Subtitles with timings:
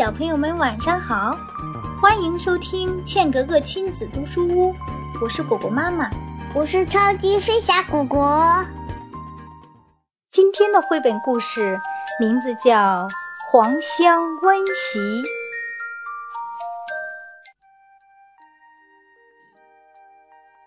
[0.00, 1.36] 小朋友们晚上好，
[2.00, 4.74] 欢迎收听茜格格亲子读书屋，
[5.20, 6.08] 我是果果妈妈，
[6.54, 8.64] 我是超级飞侠果果。
[10.30, 11.78] 今天的绘本故事
[12.18, 13.06] 名字叫
[13.52, 14.98] 《黄香温席》。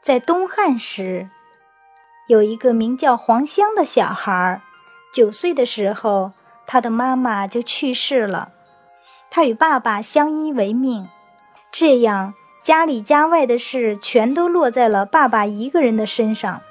[0.03, 1.27] 在东汉时，
[2.27, 4.61] 有一个名叫黄香的小孩，
[5.11, 6.33] 九岁的时候，
[6.67, 8.52] 他的妈妈就去世了。
[9.35, 11.09] 他与爸爸相依为命，
[11.71, 16.61] 这样家里家外的事全都落在了爸爸一个人的身上。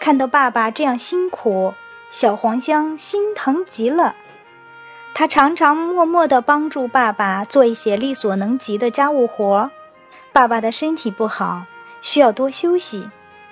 [0.00, 1.74] 看到爸爸这样辛苦，
[2.10, 4.14] 小黄香心疼极了。
[5.12, 9.70] 他常常默默地帮助爸爸做一些力所能及的家务活。
[10.32, 11.64] 爸爸的身体不好，
[12.00, 13.10] 需要多休息，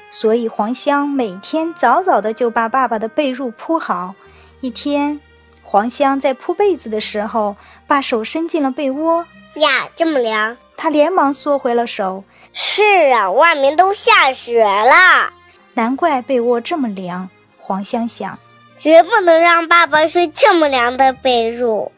[0.08, 4.14] 所以黄香每天早早的就把爸爸的被褥铺好。
[4.62, 5.20] 一天。
[5.66, 7.56] 黄香在铺被子的时候，
[7.86, 9.26] 把手伸进了被窝。
[9.54, 10.56] 呀，这么凉！
[10.76, 12.24] 他连忙缩回了手。
[12.52, 15.32] 是啊，外面都下雪了，
[15.74, 17.28] 难怪被窝这么凉。
[17.58, 18.38] 黄香想，
[18.76, 21.90] 绝不能让爸爸睡这么凉的被褥。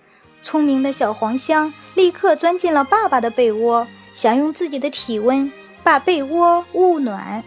[0.42, 7.42] 聪明的小黄香立刻钻进了爸爸的被窝，想用自己的体温把被窝捂暖。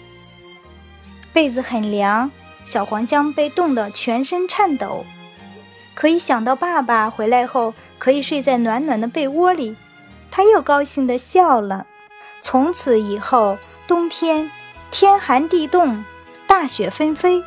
[1.31, 2.31] 被子很凉，
[2.65, 5.05] 小黄香被冻得全身颤抖。
[5.95, 9.75] 可以想到爸爸回来后可以睡在暖暖的被窝里，
[10.31, 11.85] 他又高兴地笑了。
[12.41, 14.49] 从此以后，冬天
[14.89, 16.03] 天寒地冻，
[16.47, 17.43] 大雪纷飞，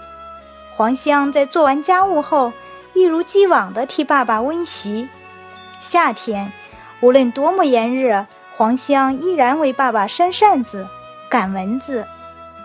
[0.77, 2.53] 黄香在做完家务后，
[2.93, 5.09] 一如既往地替爸爸温习。
[5.81, 6.53] 夏天，
[7.01, 10.87] 无论多么炎热，黄香依然为爸爸扇扇子、
[11.29, 12.07] 赶蚊子。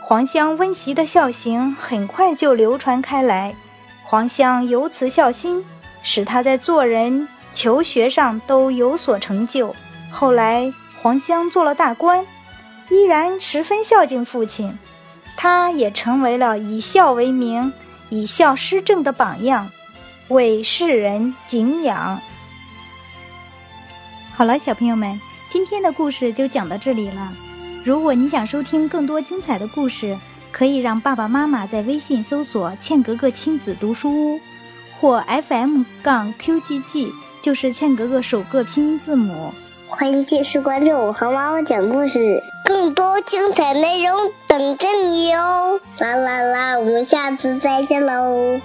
[0.04, 3.56] 黄香温习的孝行很快就流传开来，
[4.04, 5.66] 黄香由此孝心。
[6.04, 9.76] 使他在做人、求学上都有所成就。
[10.12, 12.26] 后来，黄香做了大官，
[12.90, 14.78] 依然十分孝敬父亲。
[15.36, 17.72] 他也成为了以孝为名、
[18.10, 19.70] 以孝施政的榜样，
[20.30, 22.20] 为世人敬仰。
[24.34, 25.20] 好了，小朋友们，
[25.50, 27.34] 今天的故事就讲到这里了。
[27.84, 30.18] 如果你想收听更多精彩的故事，
[30.52, 34.40] 可以让爸爸妈妈在微信搜索“茜格格亲子读书屋”。
[35.00, 37.12] 或 FM 杠 QGG
[37.48, 39.54] 就是茜格格首个拼音字母。
[39.88, 44.18] 欢迎继续关注我和妈妈讲故事，更多精彩内容
[44.50, 45.80] 等着你哟！
[45.98, 48.60] 啦啦啦，我们下次再见喽。